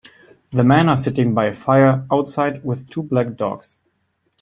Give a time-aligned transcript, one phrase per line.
[0.51, 3.81] The men are sitting by a fire outside with two black dogs.